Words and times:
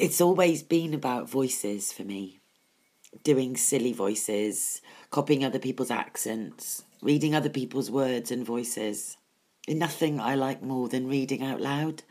it's 0.00 0.20
always 0.20 0.62
been 0.62 0.94
about 0.94 1.28
voices 1.28 1.92
for 1.92 2.04
me. 2.04 2.40
Doing 3.22 3.54
silly 3.54 3.92
voices, 3.92 4.80
copying 5.10 5.44
other 5.44 5.58
people's 5.58 5.90
accents, 5.90 6.84
reading 7.02 7.34
other 7.34 7.50
people's 7.50 7.90
words 7.90 8.30
and 8.30 8.46
voices. 8.46 9.18
Nothing 9.68 10.18
I 10.18 10.36
like 10.36 10.62
more 10.62 10.88
than 10.88 11.06
reading 11.06 11.44
out 11.44 11.60
loud. 11.60 12.02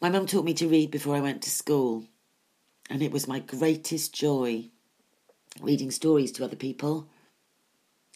My 0.00 0.10
mum 0.10 0.26
taught 0.26 0.44
me 0.44 0.54
to 0.54 0.68
read 0.68 0.92
before 0.92 1.16
I 1.16 1.20
went 1.20 1.42
to 1.42 1.50
school, 1.50 2.04
and 2.88 3.02
it 3.02 3.10
was 3.10 3.26
my 3.26 3.40
greatest 3.40 4.14
joy 4.14 4.66
reading 5.60 5.90
stories 5.90 6.30
to 6.32 6.44
other 6.44 6.56
people. 6.56 7.08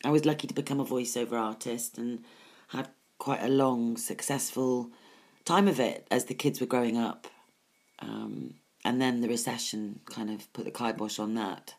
I 0.04 0.10
was 0.10 0.24
lucky 0.24 0.46
to 0.46 0.54
become 0.54 0.78
a 0.78 0.84
voiceover 0.84 1.32
artist 1.32 1.98
and 1.98 2.22
had 2.68 2.88
quite 3.18 3.42
a 3.42 3.48
long, 3.48 3.96
successful 3.96 4.92
time 5.44 5.66
of 5.66 5.80
it 5.80 6.06
as 6.08 6.26
the 6.26 6.34
kids 6.34 6.60
were 6.60 6.66
growing 6.66 6.96
up. 6.96 7.26
Um, 8.04 8.54
and 8.84 9.00
then 9.00 9.20
the 9.20 9.28
recession 9.28 10.00
kind 10.04 10.30
of 10.30 10.52
put 10.52 10.64
the 10.64 10.70
kibosh 10.70 11.18
on 11.18 11.34
that. 11.34 11.74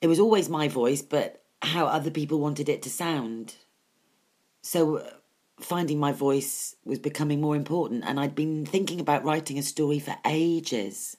It 0.00 0.08
was 0.08 0.18
always 0.18 0.48
my 0.48 0.66
voice, 0.66 1.02
but 1.02 1.42
how 1.62 1.86
other 1.86 2.10
people 2.10 2.40
wanted 2.40 2.68
it 2.68 2.82
to 2.82 2.90
sound. 2.90 3.54
So 4.62 4.96
uh, 4.96 5.10
finding 5.60 6.00
my 6.00 6.12
voice 6.12 6.74
was 6.84 6.98
becoming 6.98 7.40
more 7.40 7.54
important, 7.54 8.04
and 8.06 8.18
I'd 8.18 8.34
been 8.34 8.66
thinking 8.66 8.98
about 8.98 9.24
writing 9.24 9.58
a 9.58 9.62
story 9.62 9.98
for 9.98 10.16
ages. 10.26 11.16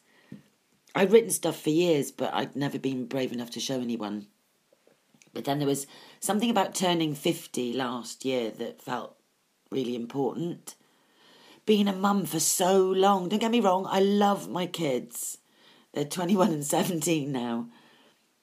I'd 0.93 1.12
written 1.12 1.29
stuff 1.29 1.62
for 1.62 1.70
years, 1.70 2.12
but 2.12 2.34
I'd 2.34 2.55
never 2.55 2.77
been 2.77 3.05
brave 3.05 3.32
enough 3.32 3.52
to 3.52 3.59
show 3.59 3.79
anyone. 3.79 4.27
But 5.34 5.45
then 5.45 5.59
there 5.59 5.68
was 5.68 5.88
something 6.20 6.49
about 6.49 6.76
turning 6.76 7.16
50 7.16 7.71
last 7.73 8.26
year 8.26 8.52
that 8.52 8.82
felt 8.82 9.16
really 9.70 9.95
important 9.95 10.76
being 11.65 11.88
a 11.88 11.93
mum 11.93 12.25
for 12.25 12.39
so 12.39 12.83
long. 12.85 13.29
Don't 13.29 13.39
get 13.39 13.51
me 13.51 13.59
wrong, 13.59 13.88
I 13.89 13.99
love 13.99 14.49
my 14.49 14.65
kids. 14.65 15.38
They're 15.93 16.05
21 16.05 16.51
and 16.51 16.65
17 16.65 17.31
now, 17.31 17.68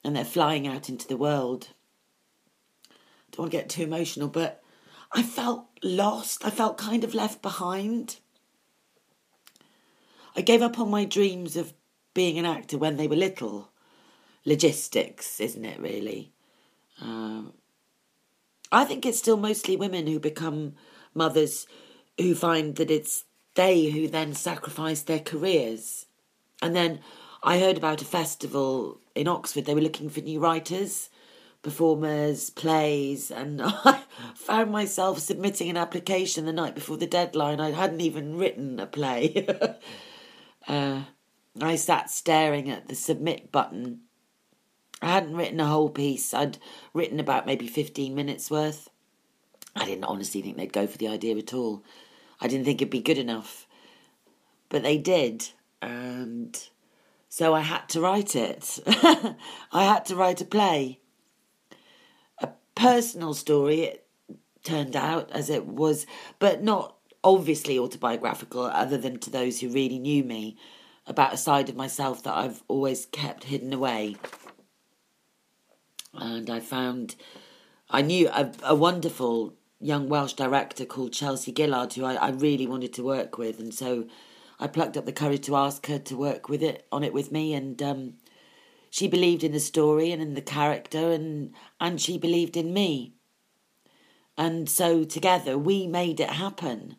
and 0.04 0.14
they're 0.14 0.24
flying 0.24 0.66
out 0.66 0.88
into 0.88 1.08
the 1.08 1.16
world. 1.16 1.68
Don't 3.30 3.40
want 3.40 3.52
to 3.52 3.58
get 3.58 3.68
too 3.68 3.82
emotional, 3.82 4.28
but 4.28 4.62
I 5.12 5.22
felt 5.22 5.66
lost. 5.82 6.44
I 6.44 6.50
felt 6.50 6.78
kind 6.78 7.04
of 7.04 7.14
left 7.14 7.40
behind. 7.40 8.16
I 10.36 10.40
gave 10.42 10.62
up 10.62 10.78
on 10.78 10.90
my 10.90 11.04
dreams 11.04 11.56
of 11.56 11.72
being 12.14 12.38
an 12.38 12.44
actor 12.46 12.78
when 12.78 12.96
they 12.96 13.08
were 13.08 13.16
little. 13.16 13.70
Logistics, 14.44 15.40
isn't 15.40 15.64
it, 15.64 15.80
really? 15.80 16.32
Um, 17.00 17.54
I 18.70 18.84
think 18.84 19.06
it's 19.06 19.18
still 19.18 19.36
mostly 19.36 19.76
women 19.76 20.06
who 20.06 20.20
become 20.20 20.74
mothers 21.14 21.66
who 22.18 22.34
find 22.34 22.76
that 22.76 22.90
it's 22.90 23.24
they 23.54 23.86
who 23.90 24.06
then 24.06 24.34
sacrifice 24.34 25.02
their 25.02 25.20
careers. 25.20 26.06
And 26.62 26.76
then 26.76 27.00
I 27.42 27.58
heard 27.58 27.76
about 27.76 28.02
a 28.02 28.04
festival 28.04 29.00
in 29.14 29.26
Oxford, 29.26 29.64
they 29.64 29.74
were 29.74 29.80
looking 29.80 30.08
for 30.08 30.20
new 30.20 30.38
writers, 30.38 31.10
performers, 31.62 32.50
plays, 32.50 33.30
and 33.30 33.60
I 33.64 34.02
found 34.34 34.70
myself 34.70 35.18
submitting 35.18 35.68
an 35.68 35.76
application 35.76 36.46
the 36.46 36.52
night 36.52 36.76
before 36.76 36.96
the 36.96 37.06
deadline. 37.06 37.60
I 37.60 37.72
hadn't 37.72 38.00
even 38.00 38.36
written 38.36 38.78
a 38.78 38.86
play. 38.86 39.46
uh, 40.68 41.02
I 41.60 41.74
sat 41.74 42.10
staring 42.10 42.70
at 42.70 42.86
the 42.86 42.94
submit 42.94 43.50
button. 43.50 44.02
I 45.02 45.10
hadn't 45.10 45.36
written 45.36 45.60
a 45.60 45.66
whole 45.66 45.90
piece, 45.90 46.34
I'd 46.34 46.58
written 46.92 47.20
about 47.20 47.46
maybe 47.46 47.66
15 47.66 48.14
minutes 48.14 48.50
worth. 48.50 48.88
I 49.76 49.84
didn't 49.84 50.04
honestly 50.04 50.42
think 50.42 50.56
they'd 50.56 50.72
go 50.72 50.86
for 50.86 50.98
the 50.98 51.08
idea 51.08 51.36
at 51.36 51.54
all. 51.54 51.84
I 52.40 52.48
didn't 52.48 52.64
think 52.64 52.80
it'd 52.80 52.90
be 52.90 53.00
good 53.00 53.18
enough. 53.18 53.66
But 54.68 54.82
they 54.82 54.98
did. 54.98 55.48
And 55.80 56.58
so 57.28 57.54
I 57.54 57.60
had 57.60 57.88
to 57.90 58.00
write 58.00 58.36
it. 58.36 58.78
I 58.86 59.36
had 59.72 60.04
to 60.06 60.16
write 60.16 60.40
a 60.40 60.44
play. 60.44 61.00
A 62.40 62.48
personal 62.74 63.34
story, 63.34 63.80
it 63.82 64.06
turned 64.64 64.96
out, 64.96 65.30
as 65.32 65.50
it 65.50 65.66
was, 65.66 66.06
but 66.38 66.62
not 66.62 66.96
obviously 67.24 67.78
autobiographical, 67.78 68.62
other 68.62 68.96
than 68.96 69.18
to 69.18 69.30
those 69.30 69.60
who 69.60 69.68
really 69.68 69.98
knew 69.98 70.22
me, 70.22 70.56
about 71.06 71.32
a 71.32 71.38
side 71.38 71.68
of 71.68 71.76
myself 71.76 72.22
that 72.22 72.36
I've 72.36 72.62
always 72.68 73.06
kept 73.06 73.44
hidden 73.44 73.72
away. 73.72 74.16
And 76.14 76.50
I 76.50 76.60
found, 76.60 77.16
I 77.90 78.02
knew 78.02 78.28
a, 78.28 78.52
a 78.62 78.74
wonderful 78.74 79.54
young 79.80 80.08
Welsh 80.08 80.32
director 80.32 80.84
called 80.84 81.12
Chelsea 81.12 81.52
Gillard, 81.56 81.92
who 81.94 82.04
I, 82.04 82.14
I 82.14 82.30
really 82.30 82.66
wanted 82.66 82.92
to 82.94 83.04
work 83.04 83.38
with, 83.38 83.60
and 83.60 83.72
so 83.72 84.06
I 84.58 84.66
plucked 84.66 84.96
up 84.96 85.06
the 85.06 85.12
courage 85.12 85.46
to 85.46 85.56
ask 85.56 85.86
her 85.86 85.98
to 86.00 86.16
work 86.16 86.48
with 86.48 86.62
it 86.62 86.86
on 86.90 87.04
it 87.04 87.12
with 87.12 87.30
me, 87.30 87.54
and 87.54 87.80
um, 87.82 88.14
she 88.90 89.06
believed 89.06 89.44
in 89.44 89.52
the 89.52 89.60
story 89.60 90.10
and 90.10 90.20
in 90.20 90.34
the 90.34 90.42
character, 90.42 91.12
and 91.12 91.52
and 91.80 92.00
she 92.00 92.18
believed 92.18 92.56
in 92.56 92.72
me, 92.72 93.14
and 94.36 94.68
so 94.68 95.04
together 95.04 95.56
we 95.56 95.86
made 95.86 96.20
it 96.20 96.30
happen. 96.30 96.96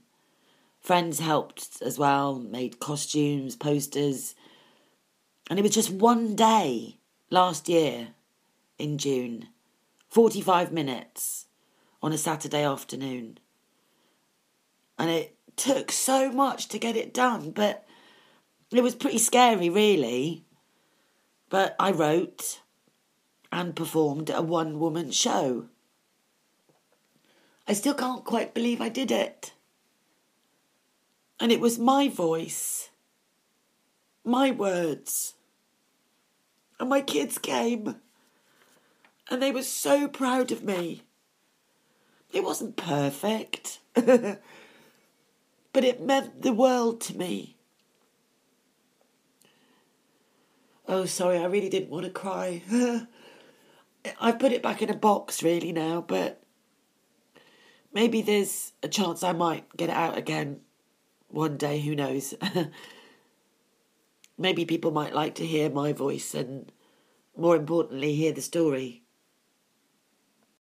Friends 0.79 1.19
helped 1.19 1.81
as 1.81 2.00
well, 2.00 2.39
made 2.39 2.79
costumes, 2.79 3.57
posters, 3.57 4.35
and 5.50 5.59
it 5.59 5.62
was 5.63 5.75
just 5.75 5.89
one 5.89 6.35
day 6.35 7.00
last 7.29 7.68
year 7.68 8.09
in 8.78 8.97
June, 8.97 9.50
forty 10.07 10.39
five 10.39 10.72
minutes 10.72 11.47
on 12.01 12.13
a 12.13 12.17
Saturday 12.17 12.63
afternoon. 12.63 13.39
And 14.97 15.09
it 15.09 15.35
took 15.55 15.91
so 15.91 16.31
much 16.31 16.67
to 16.69 16.79
get 16.79 16.95
it 16.95 17.13
done, 17.13 17.51
but 17.51 17.85
it 18.71 18.83
was 18.83 18.95
pretty 18.95 19.17
scary, 19.17 19.69
really. 19.69 20.45
But 21.49 21.75
I 21.79 21.91
wrote 21.91 22.61
and 23.51 23.75
performed 23.75 24.29
a 24.29 24.41
one 24.41 24.79
woman 24.79 25.11
show. 25.11 25.67
I 27.67 27.73
still 27.73 27.93
can't 27.93 28.25
quite 28.25 28.53
believe 28.53 28.81
I 28.81 28.89
did 28.89 29.11
it. 29.11 29.53
And 31.39 31.51
it 31.51 31.59
was 31.59 31.79
my 31.79 32.09
voice, 32.09 32.89
my 34.23 34.51
words. 34.51 35.35
And 36.79 36.89
my 36.89 37.01
kids 37.01 37.38
came, 37.38 37.95
and 39.29 39.41
they 39.41 39.51
were 39.51 39.63
so 39.63 40.07
proud 40.07 40.51
of 40.51 40.63
me. 40.63 41.03
It 42.31 42.44
wasn't 42.44 42.75
perfect, 42.78 43.79
but 43.94 44.41
it 45.73 46.01
meant 46.01 46.41
the 46.41 46.53
world 46.53 47.01
to 47.01 47.17
me. 47.17 47.57
Oh, 50.88 51.06
sorry, 51.06 51.38
I 51.38 51.45
really 51.45 51.69
didn't 51.69 51.89
want 51.89 52.06
to 52.06 52.12
cry. 52.12 52.62
I've 54.19 54.39
put 54.39 54.51
it 54.51 54.63
back 54.63 54.81
in 54.81 54.89
a 54.89 54.95
box 54.95 55.44
really 55.44 55.72
now, 55.72 56.01
but 56.01 56.41
maybe 57.94 58.22
there's 58.22 58.73
a 58.81 58.88
chance 58.88 59.23
I 59.23 59.34
might 59.34 59.75
get 59.75 59.89
it 59.89 59.95
out 59.95 60.18
again 60.18 60.62
one 61.29 61.57
day, 61.57 61.79
who 61.79 61.95
knows? 61.95 62.34
maybe 64.38 64.66
people 64.66 64.91
might 64.91 65.13
like 65.13 65.35
to 65.35 65.45
hear 65.45 65.69
my 65.69 65.94
voice 65.94 66.34
and, 66.34 66.72
more 67.38 67.56
importantly, 67.56 68.16
hear 68.16 68.31
the 68.31 68.41
story. 68.41 69.03